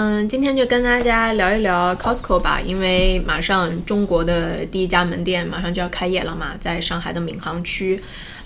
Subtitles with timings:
[0.00, 8.00] 嗯，今天就跟大家聊一聊 Costco 吧，因为马上中国的第一家门店马上就要开业了嘛，在上海的闵行区。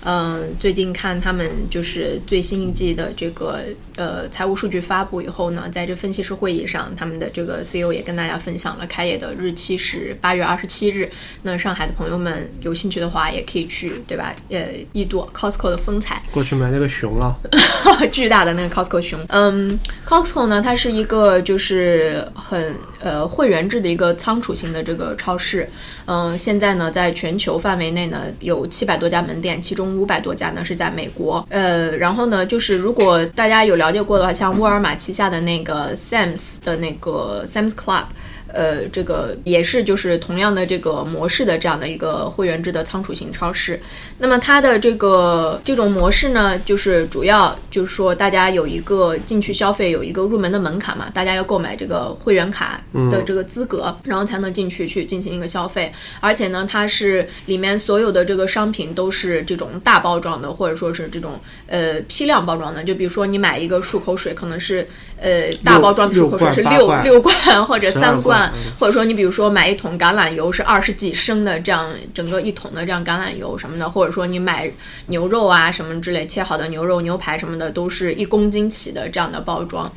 [0.05, 3.61] 嗯，最近看他们就是最新一季的这个
[3.95, 11.09] 呃财务数据发布以后呢，在这分析师会议上，他们的这个 CEO 也跟大家分享了开业的日期是八月二十七日。
[11.43, 14.35] 那上海的朋友们有兴趣的话，也可以去，对吧？
[14.49, 16.21] 呃，一睹 Costco 的风采。
[16.31, 17.33] 过去买那个熊了，
[18.11, 19.17] 巨大的那个 Costco 熊。
[19.29, 25.69] 嗯，Costco 呢，它是一个就是很呃会员制的一个仓储型的这个超市。
[26.05, 38.05] 嗯，现在呢，在全球范围内呢，有七百多家门店，其中五百多家呢是在美国，呃，然后呢，就是如果大家有了解过的话，像沃尔玛旗下的那个 Sam's 的那个 Sam's Club。
[38.53, 43.81] 呃，这个也是就是同样的这个模式的这样的一个会员制的仓储型超市。
[44.19, 52.79] 那么它的这个这种模式呢，就是主要就是说大家有一个进去消费有一个入门的门槛嘛，大家要购买这个会员卡
[53.09, 55.91] 的这个资格，然后才能进去去进行一个消费。
[56.19, 62.83] 而且呢，它是里面所有的这个商品都是这种大包装的，或者说是这种呃批量包装的。
[62.83, 64.87] 就比如说你买一个漱口水，可能是
[65.19, 68.42] 呃大包装的漱口水是六六罐或者三罐。
[68.79, 74.71] 或者说你比如说买一桶橄榄油是二十几升的这样整个一桶的这样橄榄油什么的，或者说你买
[75.07, 79.91] 牛肉啊什么之类切好的牛肉牛排什么的都是一公斤起的这样的包装，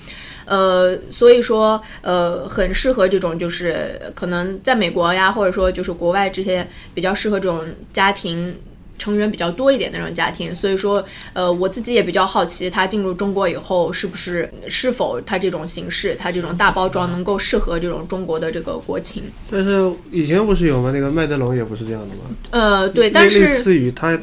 [0.45, 8.55] 呃，所以说呃很适合这种就是可能在美国呀或者说就是国外这些比较适合这种家庭。
[8.99, 19.23] 成员比较多一点的那种家庭，所以说，呃，我自己也比较好奇，它进入中国以后是不是是否它这种形式，它这种大包装能够适合这种中国的这个国情。
[19.51, 20.91] 但是以前不是有吗？
[20.93, 22.23] 那个麦德龙也不是这样的吗？
[22.51, 24.19] 呃，对，但是类似于它，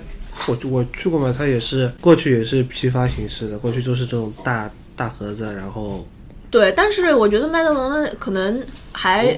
[0.48, 6.06] 我我去过嘛，它也是过去也是批发形式的，过去就是这种大大盒子，然后。
[6.54, 9.36] 对，但是我觉得麦德龙的可能还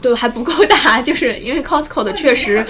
[0.00, 2.64] 对还不够大， 就是因为 Costco 的确实，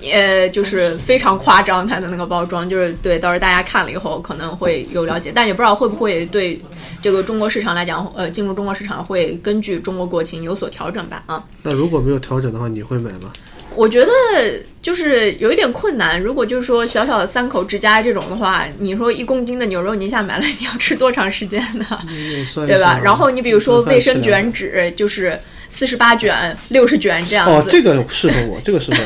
[0.00, 6.58] 呃，就是非常夸张，它的那个包装，就是对，到时候大家看了以后可能会有了解，但也不知道会不会对
[7.02, 11.22] 这个中国市场来讲，呃，进入中国市场会根据中国国情有所调整吧？
[11.26, 13.30] 啊，那如果没有调整的话，你会买吗？
[13.76, 14.10] 我觉得
[14.80, 16.20] 就是有一点困难。
[16.20, 21.86] 如果就是说小小的三口之家这种的话，你说一公斤的牛肉你一下买来，你要吃多长时间呢？
[22.66, 23.00] 对吧？
[23.02, 27.52] 然后你比如说卫生卷纸，就是四十八卷、六十卷这样子。
[27.52, 29.00] 哦，这个适合我，这个适合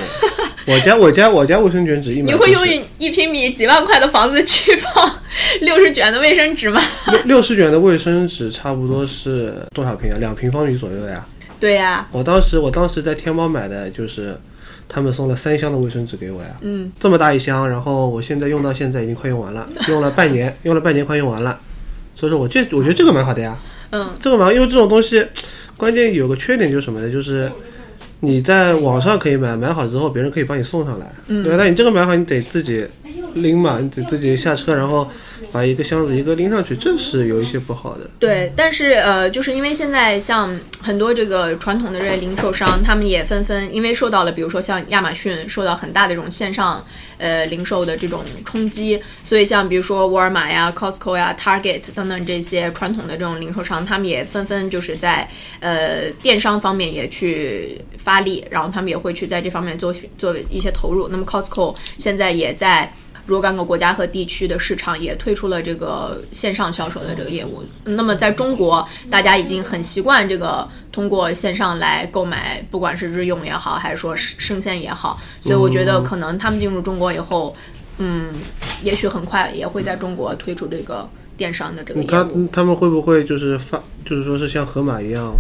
[0.66, 0.72] 我。
[0.72, 5.20] 我家我家我家卫生卷纸一买，你会用一平米几万块的房子去放
[5.62, 6.82] 六十卷的卫生纸吗？
[7.06, 10.16] 六六十卷的卫生纸差不多是多少平啊？
[10.18, 11.24] 两平方米左右呀。
[11.58, 12.06] 对呀。
[12.12, 14.38] 我当时我当时在天猫买的就是。
[14.88, 21.60] 他们送了三箱的卫生纸给我呀，嗯，这么大一箱，然后我现在用到现在已经快用完了， 用了半年，用了半年快用完了，
[22.14, 23.58] 所以说我这我觉得这个蛮好的呀，
[23.90, 25.24] 嗯，这个蛮，因为这种东西，
[25.76, 27.12] 关键有个缺点就是什么呢？
[27.12, 27.52] 就是
[28.20, 31.58] 你在网上可以买，买好之后别人可以帮你送上来，嗯，对吧？
[31.58, 32.86] 那你这个买好，你得自己
[33.34, 35.08] 拎嘛，你得自己下车，然后。
[35.50, 38.08] 把一个箱子一个拎上去，这是有一些不好的。
[38.18, 46.84] 对，但是呃，就是因为现在像很多这个传统的这些零售商，他们也纷纷因为受到了，比如说像亚马逊受到很大的这种线上
[47.18, 55.28] 呃零售的这种冲击，所以像比如说沃尔玛呀、Costco 呀、Target 等等这些传统的这种零售商，他们也纷纷就是在
[55.60, 61.08] 呃电商方面也去发力，然后他们也会去在这方面做做一些投入。
[61.08, 62.92] 那么 Costco 现在也在。
[63.26, 67.62] 若干个国家和地区的市场也推出了这个线上销售的这个业务。
[67.84, 75.20] 那么在中国，大家已经很习惯这个通过线上来购买，不管是日用也好，还是说生鲜也好。
[75.42, 77.54] 所以我觉得可能他们进入中国以后，
[77.98, 78.30] 嗯，
[78.82, 81.06] 也许很快也会在中国推出这个
[81.36, 82.10] 电商的这个业务。
[82.10, 85.34] 他他们会不会就是发，就是说是像盒马一样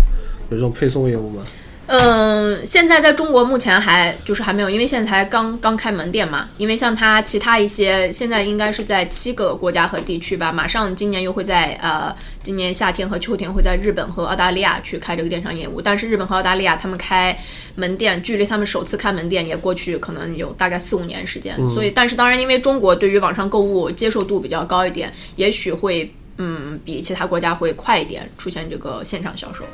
[0.50, 1.42] 有这种配送业务吗？
[1.88, 6.50] 嗯，现在在中国目前还就是还没有，因为现在才刚刚开门店嘛。
[6.58, 15.80] 因为像它其他一些，现在应该是在七个国家和地区吧，马上今年又会在呃，今年夏天和秋天会在日本和澳大利亚去开这个电商业务。
[15.80, 17.34] 但是日本和澳大利亚他们开
[17.74, 21.56] 门店，距离他们首次开门店也过去可能有大概四五年时间。
[21.74, 29.64] 所以，但是当然，因为中国对于网上购物接受度比较高一点，也许会嗯比其他国家会快一点出现这个线上销售。